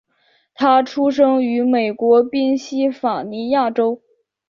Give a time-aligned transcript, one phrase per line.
[0.55, 4.01] 他出生于美国宾夕法尼亚州。